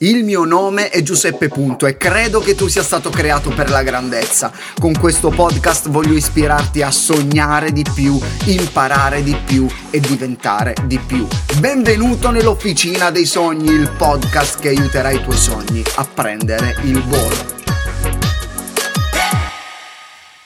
[0.00, 3.82] Il mio nome è Giuseppe Punto e credo che tu sia stato creato per la
[3.82, 4.52] grandezza.
[4.78, 10.98] Con questo podcast voglio ispirarti a sognare di più, imparare di più e diventare di
[10.98, 11.26] più.
[11.60, 17.54] Benvenuto nell'Officina dei Sogni, il podcast che aiuterà i tuoi sogni a prendere il volo.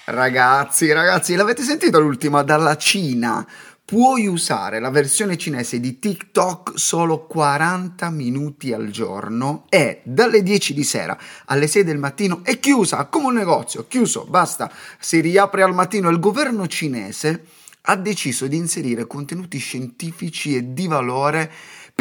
[0.04, 3.46] Ragazzi, ragazzi, l'avete sentito l'ultima dalla Cina?
[3.90, 10.74] Puoi usare la versione cinese di TikTok solo 40 minuti al giorno e dalle 10
[10.74, 15.64] di sera alle 6 del mattino è chiusa come un negozio, chiuso, basta, si riapre
[15.64, 16.08] al mattino.
[16.08, 17.46] Il governo cinese
[17.82, 21.50] ha deciso di inserire contenuti scientifici e di valore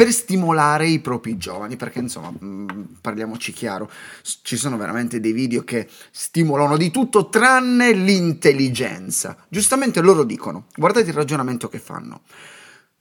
[0.00, 2.68] per stimolare i propri giovani, perché insomma, mm,
[3.02, 3.90] parliamoci chiaro,
[4.40, 9.36] ci sono veramente dei video che stimolano di tutto tranne l'intelligenza.
[9.50, 12.22] Giustamente loro dicono, guardate il ragionamento che fanno.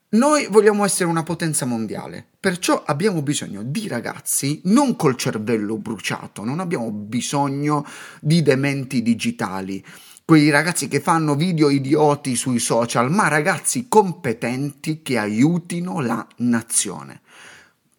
[0.10, 6.44] Noi vogliamo essere una potenza mondiale, perciò abbiamo bisogno di ragazzi non col cervello bruciato,
[6.44, 7.86] non abbiamo bisogno
[8.20, 9.82] di dementi digitali,
[10.30, 17.22] quei ragazzi che fanno video idioti sui social, ma ragazzi competenti che aiutino la nazione.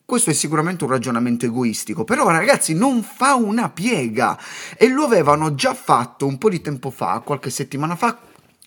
[0.05, 4.39] Questo è sicuramente un ragionamento egoistico, però ragazzi non fa una piega
[4.77, 8.17] e lo avevano già fatto un po' di tempo fa, qualche settimana fa,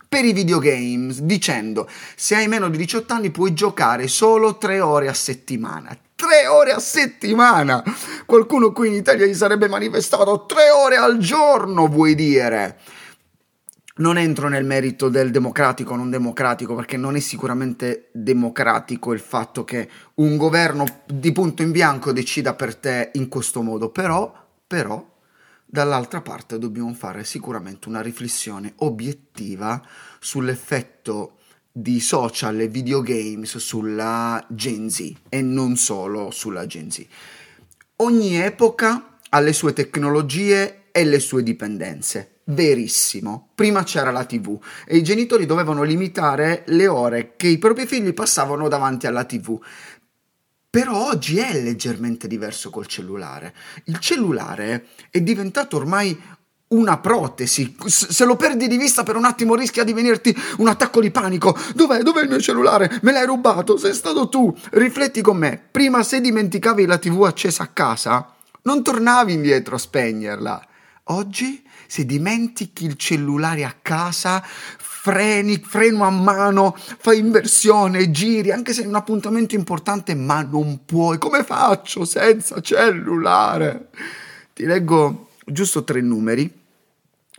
[0.10, 5.08] per i videogames, dicendo se hai meno di 18 anni puoi giocare solo 3 ore
[5.08, 5.98] a settimana.
[6.16, 7.82] 3 ore a settimana!
[8.26, 12.78] Qualcuno qui in Italia gli sarebbe manifestato 3 ore al giorno, vuoi dire?
[13.96, 19.20] Non entro nel merito del democratico o non democratico perché non è sicuramente democratico il
[19.20, 24.34] fatto che un governo di punto in bianco decida per te in questo modo, però,
[24.66, 25.08] però
[25.64, 29.80] dall'altra parte dobbiamo fare sicuramente una riflessione obiettiva
[30.20, 31.38] sull'effetto
[31.72, 37.06] di social e videogames sulla Gen Z e non solo sulla Gen Z.
[37.98, 43.50] Ogni epoca ha le sue tecnologie e le sue dipendenze verissimo.
[43.56, 48.14] Prima c'era la TV e i genitori dovevano limitare le ore che i propri figli
[48.14, 49.60] passavano davanti alla TV.
[50.70, 53.54] Però oggi è leggermente diverso col cellulare.
[53.86, 56.20] Il cellulare è diventato ormai
[56.70, 57.76] una protesi.
[57.86, 61.56] Se lo perdi di vista per un attimo rischia di venirti un attacco di panico.
[61.76, 62.02] Dov'è?
[62.02, 63.00] Dov'è il mio cellulare?
[63.04, 63.78] Me l'hai rubato?
[63.78, 64.52] Sei stato tu.
[64.72, 65.62] Rifletti con me.
[65.72, 70.68] Prima se dimenticavi la TV accesa a casa, non tornavi indietro a spegnerla.
[71.08, 71.62] Oggi
[71.94, 78.82] se dimentichi il cellulare a casa, freni, freno a mano, fai inversione, giri, anche se
[78.82, 81.20] è un appuntamento importante, ma non puoi.
[81.20, 83.90] Come faccio senza cellulare?
[84.54, 86.62] Ti leggo giusto tre numeri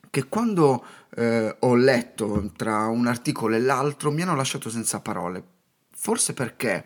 [0.08, 0.84] che quando
[1.16, 5.42] eh, ho letto tra un articolo e l'altro mi hanno lasciato senza parole.
[5.90, 6.84] Forse perché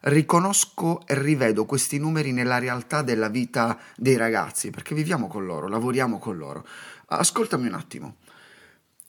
[0.00, 5.68] riconosco e rivedo questi numeri nella realtà della vita dei ragazzi, perché viviamo con loro,
[5.68, 6.66] lavoriamo con loro.
[7.08, 8.16] Ascoltami un attimo.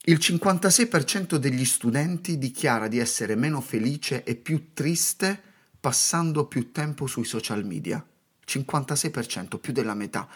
[0.04, 5.42] Il 56% degli studenti dichiara di essere meno felice e più triste
[5.80, 8.04] passando più tempo sui social media.
[8.46, 10.28] 56%, più della metà.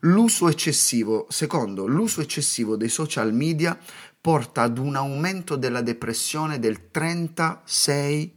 [0.00, 3.78] L'uso eccessivo, secondo, l'uso eccessivo dei social media
[4.20, 8.30] porta ad un aumento della depressione del 36%.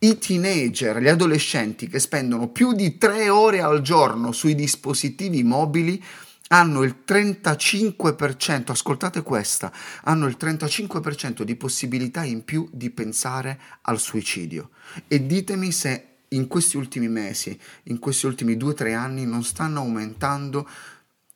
[0.00, 6.00] I teenager, gli adolescenti che spendono più di 3 ore al giorno sui dispositivi mobili
[6.48, 9.72] hanno il 35%, ascoltate questa,
[10.02, 14.70] hanno il 35% di possibilità in più di pensare al suicidio.
[15.06, 19.44] E ditemi se in questi ultimi mesi, in questi ultimi due o tre anni non
[19.44, 20.68] stanno aumentando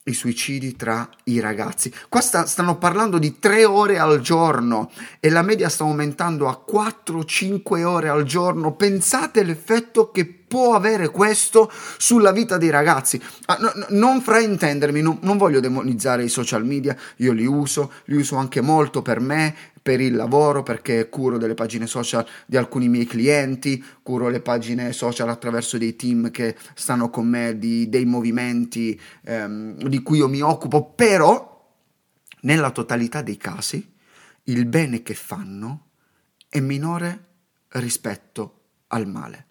[0.05, 1.93] i suicidi tra i ragazzi.
[2.09, 4.91] Qua sta, stanno parlando di tre ore al giorno
[5.21, 8.75] e la media sta aumentando a 4-5 ore al giorno.
[8.75, 13.19] Pensate l'effetto che può avere questo sulla vita dei ragazzi.
[13.47, 17.93] Ah, no, no, non fraintendermi, no, non voglio demonizzare i social media, io li uso,
[18.07, 22.57] li uso anche molto per me, per il lavoro perché curo delle pagine social di
[22.57, 27.89] alcuni miei clienti, curo le pagine social attraverso dei team che stanno con me, di,
[27.89, 31.51] dei movimenti ehm, di cui io mi occupo, però
[32.43, 33.91] nella totalità dei casi
[34.45, 35.89] il bene che fanno
[36.49, 37.27] è minore
[37.71, 39.47] rispetto al male.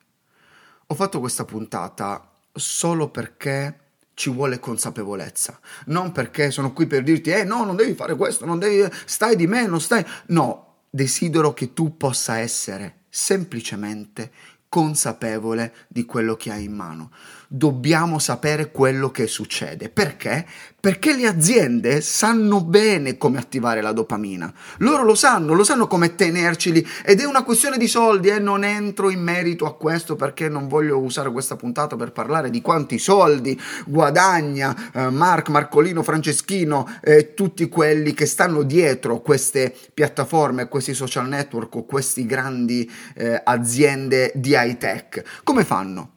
[0.87, 3.79] Ho fatto questa puntata solo perché
[4.21, 8.45] ci vuole consapevolezza, non perché sono qui per dirti, eh no, non devi fare questo,
[8.45, 14.31] non devi, stai di me, non stai, no, desidero che tu possa essere semplicemente
[14.71, 17.11] consapevole di quello che hai in mano.
[17.53, 19.89] Dobbiamo sapere quello che succede.
[19.89, 20.45] Perché?
[20.79, 24.51] Perché le aziende sanno bene come attivare la dopamina.
[24.77, 28.39] Loro lo sanno, lo sanno come tenerceli ed è una questione di soldi e eh?
[28.39, 32.61] non entro in merito a questo perché non voglio usare questa puntata per parlare di
[32.61, 39.75] quanti soldi guadagna eh, Mark, Marcolino, Franceschino e eh, tutti quelli che stanno dietro queste
[39.93, 45.41] piattaforme, questi social network o queste grandi eh, aziende di high tech.
[45.43, 46.11] Come fanno?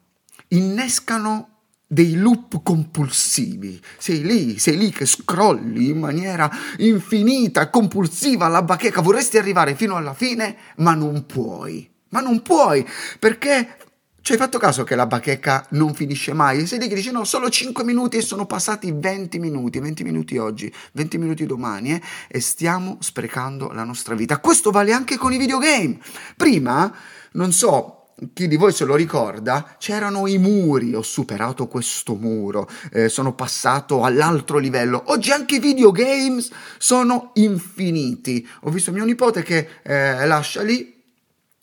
[0.48, 1.48] Innescano
[1.86, 3.80] dei loop compulsivi.
[3.98, 9.96] Sei lì, sei lì che scrolli in maniera infinita, compulsiva alla bacheca, vorresti arrivare fino
[9.96, 11.90] alla fine, ma non puoi.
[12.08, 12.86] Ma non puoi,
[13.18, 13.76] perché
[14.24, 16.66] ci hai fatto caso che la bacheca non finisce mai?
[16.66, 20.38] Sei lì che dici no, solo 5 minuti e sono passati 20 minuti, 20 minuti
[20.38, 24.38] oggi, 20 minuti domani eh, e stiamo sprecando la nostra vita.
[24.38, 25.98] Questo vale anche con i videogame.
[26.36, 26.90] Prima,
[27.32, 32.68] non so, chi di voi se lo ricorda, c'erano i muri, ho superato questo muro,
[32.92, 35.02] eh, sono passato all'altro livello.
[35.06, 38.46] Oggi anche i videogames sono infiniti.
[38.62, 40.94] Ho visto mio nipote che eh, lascia lì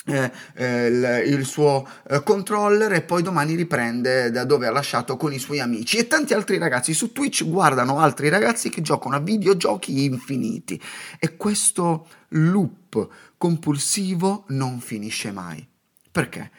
[0.05, 5.15] eh, eh, il, il, suo eh, controller e poi domani riprende da dove ha lasciato
[5.15, 9.15] con i suoi amici e tanti altri ragazzi su Twitch guardano altri ragazzi che giocano
[9.15, 10.81] a videogiochi infiniti
[11.19, 13.07] e questo loop
[13.37, 15.70] compulsivo non finisce mai.
[16.11, 16.51] Perché?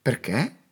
[0.00, 0.62] Perché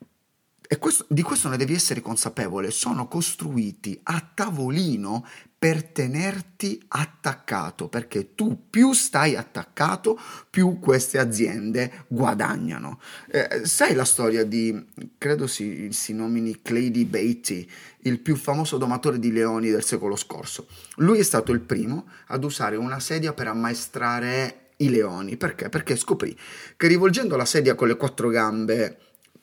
[0.72, 5.26] e questo, di questo ne devi essere consapevole, sono costruiti a tavolino
[5.58, 10.16] per tenerti attaccato, perché tu più stai attaccato,
[10.48, 13.00] più queste aziende guadagnano.
[13.32, 14.86] Eh, sai la storia di,
[15.18, 17.68] credo si, si nomini Clady Beatty,
[18.02, 20.68] il più famoso domatore di leoni del secolo scorso.
[20.98, 25.36] Lui è stato il primo ad usare una sedia per ammaestrare i leoni.
[25.36, 25.68] Perché?
[25.68, 26.36] Perché scoprì
[26.76, 28.98] che rivolgendo la sedia con le quattro gambe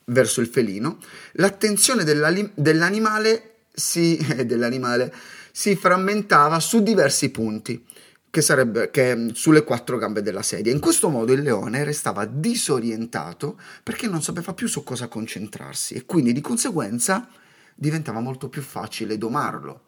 [0.06, 0.98] verso il felino,
[1.32, 5.12] l'attenzione dell'animale si, eh, dell'animale
[5.52, 7.84] si frammentava su diversi punti,
[8.30, 10.72] che sarebbe che sulle quattro gambe della sedia.
[10.72, 16.04] In questo modo il leone restava disorientato perché non sapeva più su cosa concentrarsi e
[16.04, 17.28] quindi di conseguenza
[17.74, 19.82] diventava molto più facile domarlo.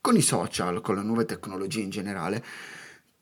[0.00, 2.44] Con i social, con le nuove tecnologie in generale,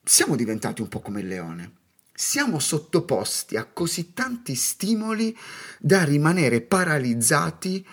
[0.04, 1.72] siamo diventati un po' come il leone
[2.16, 5.36] siamo sottoposti a così tanti stimoli
[5.80, 7.84] da rimanere paralizzati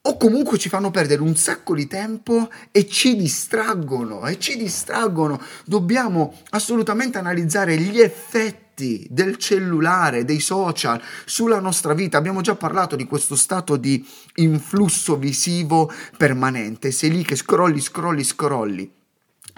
[0.00, 5.40] o comunque ci fanno perdere un sacco di tempo e ci distraggono, e ci distraggono.
[5.66, 12.16] Dobbiamo assolutamente analizzare gli effetti del cellulare, dei social sulla nostra vita.
[12.16, 14.04] Abbiamo già parlato di questo stato di
[14.36, 16.90] influsso visivo permanente.
[16.90, 18.97] Sei lì che scrolli, scrolli, scrolli.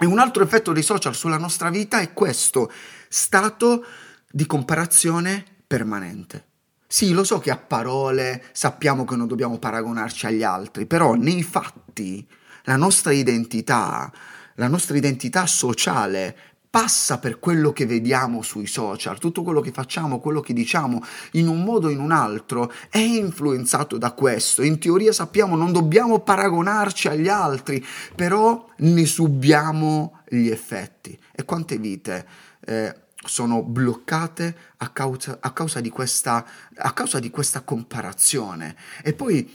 [0.01, 2.71] E un altro effetto dei social sulla nostra vita è questo
[3.07, 3.85] stato
[4.31, 6.45] di comparazione permanente.
[6.87, 11.43] Sì, lo so che a parole sappiamo che non dobbiamo paragonarci agli altri, però nei
[11.43, 12.27] fatti
[12.63, 14.11] la nostra identità,
[14.55, 16.35] la nostra identità sociale
[16.71, 21.03] passa per quello che vediamo sui social, tutto quello che facciamo, quello che diciamo
[21.33, 24.63] in un modo o in un altro è influenzato da questo.
[24.63, 27.85] In teoria sappiamo non dobbiamo paragonarci agli altri,
[28.15, 31.19] però ne subiamo gli effetti.
[31.33, 32.25] E quante vite
[32.61, 32.95] eh,
[33.25, 38.77] sono bloccate a causa, a, causa questa, a causa, di questa, comparazione.
[39.03, 39.51] E poi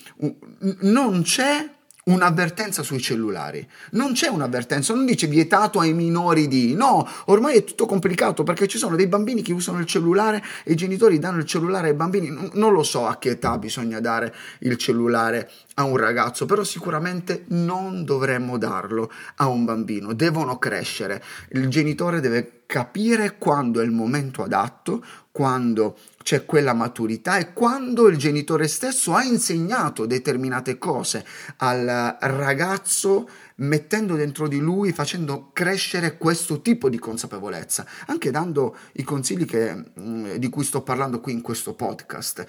[0.80, 1.75] non c'è
[2.08, 3.66] un'avvertenza sui cellulari.
[3.92, 6.74] Non c'è un'avvertenza, non dice vietato ai minori di...
[6.74, 10.72] No, ormai è tutto complicato perché ci sono dei bambini che usano il cellulare e
[10.72, 12.50] i genitori danno il cellulare ai bambini.
[12.52, 17.44] Non lo so a che età bisogna dare il cellulare a un ragazzo, però sicuramente
[17.48, 20.12] non dovremmo darlo a un bambino.
[20.12, 21.22] Devono crescere.
[21.50, 28.08] Il genitore deve capire quando è il momento adatto, quando c'è quella maturità e quando
[28.08, 31.24] il genitore stesso ha insegnato determinate cose
[31.58, 33.28] al ragazzo
[33.58, 39.92] mettendo dentro di lui, facendo crescere questo tipo di consapevolezza, anche dando i consigli che,
[40.00, 42.44] mm, di cui sto parlando qui in questo podcast.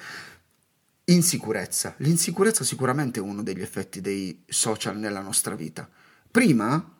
[1.03, 1.93] Insicurezza.
[1.97, 5.87] L'insicurezza sicuramente è uno degli effetti dei social nella nostra vita.
[6.31, 6.95] Prima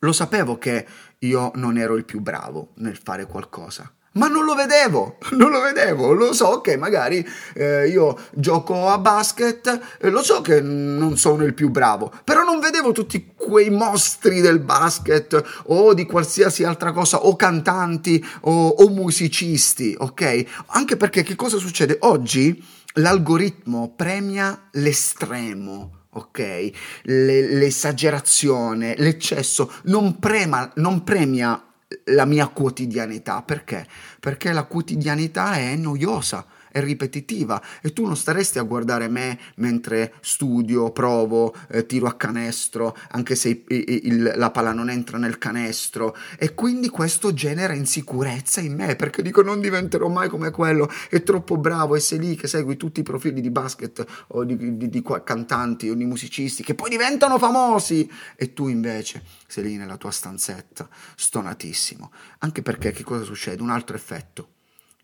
[0.00, 0.84] lo sapevo che
[1.18, 5.60] io non ero il più bravo nel fare qualcosa ma non lo vedevo, non lo
[5.60, 11.16] vedevo, lo so che magari eh, io gioco a basket, eh, lo so che non
[11.16, 16.64] sono il più bravo, però non vedevo tutti quei mostri del basket o di qualsiasi
[16.64, 20.44] altra cosa, o cantanti o, o musicisti, ok?
[20.68, 21.96] Anche perché che cosa succede?
[22.00, 26.70] Oggi l'algoritmo premia l'estremo ok?
[27.04, 31.67] l'esagerazione, l'eccesso, non, prema, non premia
[32.04, 33.42] la mia quotidianità.
[33.42, 33.86] Perché?
[34.20, 40.14] Perché la quotidianità è noiosa, è ripetitiva e tu non staresti a guardare me mentre
[40.20, 45.38] studio, provo, eh, tiro a canestro, anche se il, il, la palla non entra nel
[45.38, 50.90] canestro e quindi questo genera insicurezza in me perché dico non diventerò mai come quello,
[51.08, 54.76] è troppo bravo e sei lì che segui tutti i profili di basket o di,
[54.76, 59.76] di, di cantanti o di musicisti che poi diventano famosi e tu invece sei lì
[59.76, 62.10] nella tua stanzetta stonatissimo.
[62.38, 63.62] Anche perché che cosa succede?
[63.62, 64.50] Un altro effetto.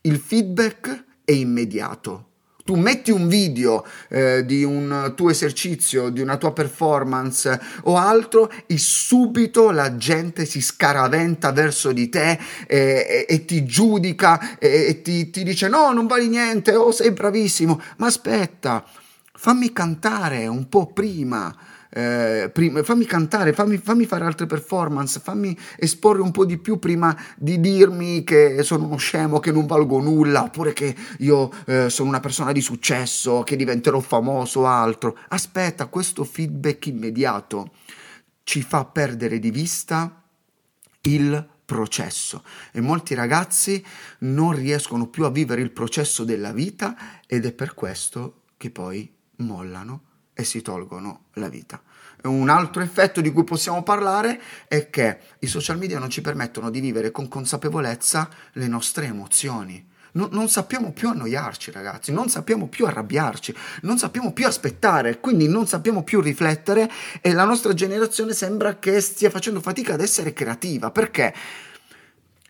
[0.03, 2.29] Il feedback è immediato.
[2.65, 8.51] Tu metti un video eh, di un tuo esercizio, di una tua performance o altro
[8.67, 14.87] e subito la gente si scaraventa verso di te e, e, e ti giudica e,
[14.89, 18.83] e ti, ti dice no, non vali niente, oh sei bravissimo, ma aspetta,
[19.35, 21.55] fammi cantare un po' prima
[21.97, 26.81] eh, prima, fammi cantare, fammi, fammi, fare altre performance, fammi esporre un po' di più
[26.81, 31.89] prima di dirmi che sono uno scemo, che non valgo nulla, oppure che io eh,
[31.91, 35.17] sono una persona di successo, che diventerò famoso o altro.
[35.29, 37.71] Aspetta, questo feedback immediato
[38.43, 40.21] ci fa perdere di vista
[41.03, 43.83] il processo e molti ragazzi
[44.21, 49.11] non riescono più a vivere il processo della vita ed è per questo che poi
[49.37, 50.03] mollano
[50.35, 51.81] e si tolgono la vita.
[52.25, 56.71] Un altro effetto di cui possiamo parlare è che i social media non ci permettono
[56.71, 59.93] di vivere con consapevolezza le nostre emozioni.
[60.13, 65.49] No, non sappiamo più annoiarci, ragazzi, non sappiamo più arrabbiarci, non sappiamo più aspettare, quindi
[65.49, 70.33] non sappiamo più riflettere e la nostra generazione sembra che stia facendo fatica ad essere
[70.33, 70.93] creativa.
[70.93, 71.35] Perché?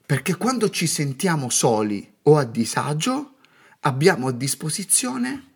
[0.04, 3.36] Perché quando ci sentiamo soli o a disagio,
[3.80, 5.53] abbiamo a disposizione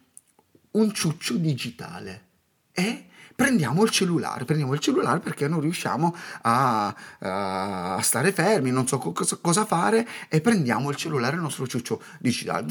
[0.78, 2.26] un ciuccio digitale
[2.72, 8.86] e prendiamo il cellulare, prendiamo il cellulare perché non riusciamo a, a stare fermi, non
[8.86, 12.66] so cosa, cosa, fare e prendiamo il cellulare, il nostro ciuccio digitale.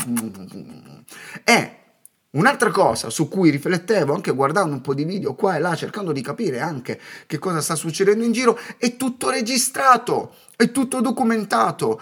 [1.43, 1.81] E
[2.29, 6.11] Un'altra cosa su cui riflettevo anche guardando un po' di video qua e là, cercando
[6.11, 11.99] di capire anche che cosa sta succedendo in giro, è tutto registrato, è tutto documentato,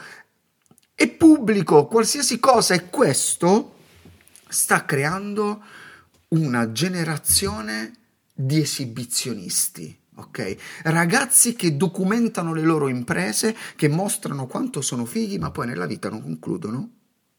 [0.95, 3.75] è pubblico, qualsiasi cosa e questo
[4.47, 5.61] sta creando
[6.35, 7.93] una generazione
[8.33, 9.97] di esibizionisti.
[10.17, 10.55] Ok?
[10.83, 16.09] Ragazzi che documentano le loro imprese, che mostrano quanto sono fighi, ma poi nella vita
[16.09, 16.89] non concludono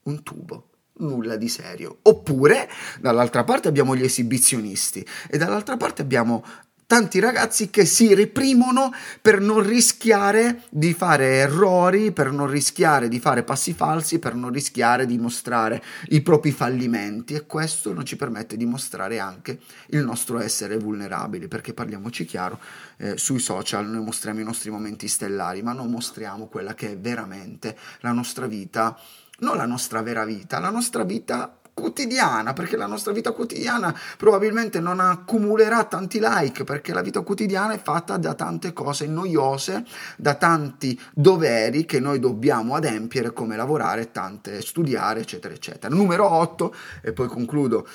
[0.03, 1.99] un tubo nulla di serio.
[2.03, 2.69] Oppure,
[3.01, 6.45] dall'altra parte abbiamo gli esibizionisti e dall'altra parte abbiamo
[6.87, 13.19] tanti ragazzi che si reprimono per non rischiare di fare errori, per non rischiare di
[13.19, 17.35] fare passi falsi, per non rischiare di mostrare i propri fallimenti.
[17.35, 22.61] E questo non ci permette di mostrare anche il nostro essere vulnerabili, perché parliamoci chiaro,
[22.99, 26.99] eh, sui social noi mostriamo i nostri momenti stellari, ma non mostriamo quella che è
[26.99, 28.97] veramente la nostra vita,
[29.39, 34.81] non la nostra vera vita, la nostra vita quotidiana, perché la nostra vita quotidiana probabilmente
[34.81, 39.85] non accumulerà tanti like, perché la vita quotidiana è fatta da tante cose noiose,
[40.17, 45.95] da tanti doveri che noi dobbiamo adempiere, come lavorare, tante studiare, eccetera, eccetera.
[45.95, 47.87] Numero 8, e poi concludo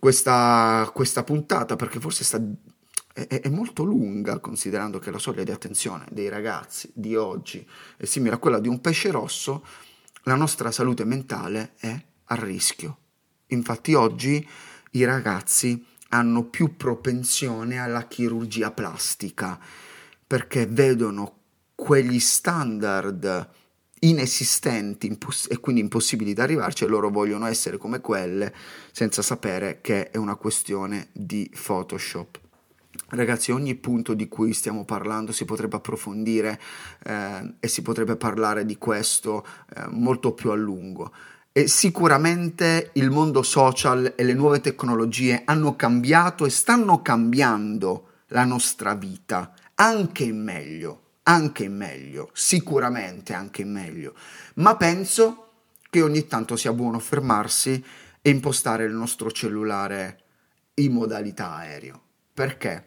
[0.00, 2.40] questa, questa puntata, perché forse sta
[3.12, 7.66] è, molto lunga, considerando che la soglia di attenzione dei ragazzi di oggi
[7.96, 9.66] è simile a quella di un pesce rosso,
[10.22, 12.98] la nostra salute mentale è a rischio.
[13.48, 14.46] Infatti oggi
[14.92, 19.58] i ragazzi hanno più propensione alla chirurgia plastica
[20.26, 21.36] perché vedono
[21.74, 23.48] quegli standard
[24.00, 28.54] inesistenti imposs- e quindi impossibili da arrivarci e loro vogliono essere come quelle
[28.92, 32.40] senza sapere che è una questione di Photoshop.
[33.10, 36.60] Ragazzi, ogni punto di cui stiamo parlando si potrebbe approfondire
[37.04, 41.12] eh, e si potrebbe parlare di questo eh, molto più a lungo.
[41.58, 48.44] E sicuramente il mondo social e le nuove tecnologie hanno cambiato e stanno cambiando la
[48.44, 54.14] nostra vita, anche in meglio, anche in meglio, sicuramente anche in meglio.
[54.54, 55.48] Ma penso
[55.90, 57.84] che ogni tanto sia buono fermarsi
[58.22, 60.20] e impostare il nostro cellulare
[60.74, 62.00] in modalità aereo.
[62.34, 62.84] Perché?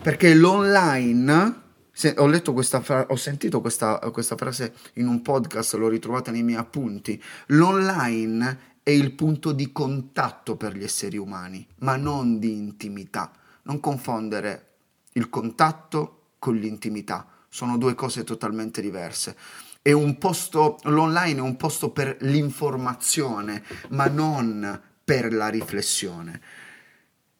[0.00, 1.62] Perché l'online
[1.98, 6.30] se, ho letto questa fra- ho sentito questa, questa frase in un podcast, l'ho ritrovata
[6.30, 7.20] nei miei appunti.
[7.46, 13.32] L'online è il punto di contatto per gli esseri umani, ma non di intimità.
[13.62, 14.66] Non confondere
[15.14, 19.36] il contatto con l'intimità, sono due cose totalmente diverse.
[19.82, 26.40] È un posto, l'online è un posto per l'informazione, ma non per la riflessione.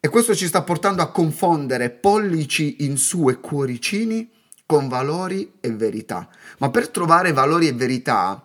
[0.00, 4.34] E questo ci sta portando a confondere pollici in su e cuoricini
[4.68, 6.28] con valori e verità.
[6.58, 8.42] Ma per trovare valori e verità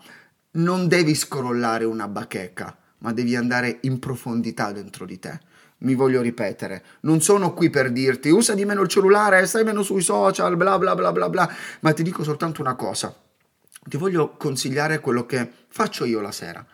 [0.52, 5.38] non devi scrollare una bacheca, ma devi andare in profondità dentro di te.
[5.80, 9.84] Mi voglio ripetere, non sono qui per dirti usa di meno il cellulare, stai meno
[9.84, 13.14] sui social, bla bla bla bla bla, ma ti dico soltanto una cosa.
[13.86, 16.66] Ti voglio consigliare quello che faccio io la sera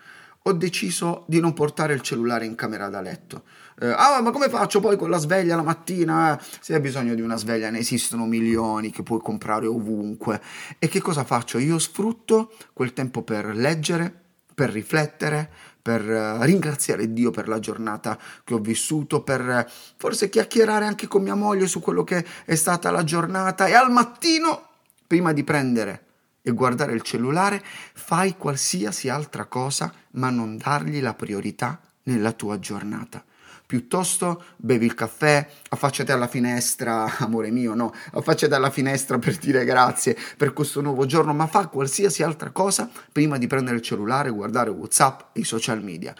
[0.44, 3.44] ho deciso di non portare il cellulare in camera da letto.
[3.82, 6.42] Eh, ah, ma come faccio poi con la sveglia la mattina?
[6.60, 10.42] Se hai bisogno di una sveglia, ne esistono milioni che puoi comprare ovunque.
[10.80, 11.58] E che cosa faccio?
[11.58, 14.14] Io sfrutto quel tempo per leggere,
[14.54, 15.50] per riflettere,
[15.82, 21.08] per uh, ringraziare Dio per la giornata che ho vissuto, per uh, forse chiacchierare anche
[21.08, 24.68] con mia moglie su quello che è stata la giornata e al mattino,
[25.08, 26.04] prima di prendere
[26.42, 32.60] e guardare il cellulare, fai qualsiasi altra cosa, ma non dargli la priorità nella tua
[32.60, 33.24] giornata.
[33.70, 39.64] Piuttosto bevi il caffè, affacciati alla finestra, amore mio, no, affacciati alla finestra per dire
[39.64, 44.32] grazie per questo nuovo giorno, ma fa qualsiasi altra cosa prima di prendere il cellulare,
[44.32, 46.16] guardare WhatsApp e i social media.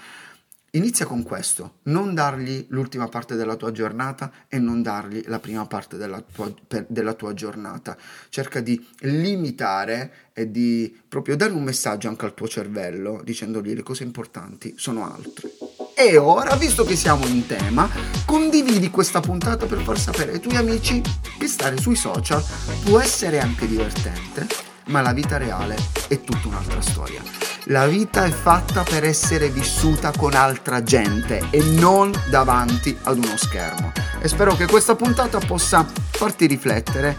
[0.74, 5.66] Inizia con questo, non dargli l'ultima parte della tua giornata e non dargli la prima
[5.66, 7.98] parte della tua, per, della tua, giornata.
[8.30, 13.82] Cerca di limitare e di proprio dare un messaggio anche al tuo cervello dicendogli le
[13.82, 15.50] cose importanti sono altre.
[15.96, 17.90] E ora, visto che siamo in tema,
[18.26, 21.02] condividi questa puntata per far sapere ai tuoi amici
[21.40, 22.44] che stare sui social
[22.86, 24.46] può essere anche divertente,
[24.86, 25.76] ma la vita reale
[26.08, 27.49] è tutta un'altra storia.
[27.70, 33.38] La vita è fatta per essere vissuta con altra gente e non davanti ad uno
[33.38, 33.92] schermo.
[34.20, 37.16] E spero che questa puntata possa farti riflettere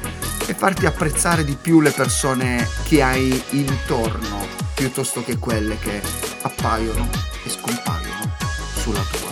[0.47, 6.02] e farti apprezzare di più le persone che hai intorno piuttosto che quelle che
[6.42, 7.09] appaiono
[7.45, 8.35] e scompaiono
[8.75, 9.29] sulla tua.